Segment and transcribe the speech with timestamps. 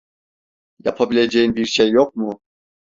[0.79, 2.41] Yapabileceğin bir şey yok mu?